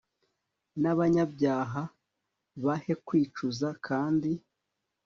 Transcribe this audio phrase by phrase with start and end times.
[0.81, 1.81] n'abanyabyaha
[2.63, 4.31] bahe kwicuza, kandi